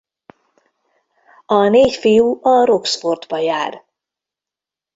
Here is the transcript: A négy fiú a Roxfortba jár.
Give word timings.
A 1.45 1.67
négy 1.69 1.95
fiú 1.95 2.39
a 2.41 2.65
Roxfortba 2.65 3.37
jár. 3.37 3.85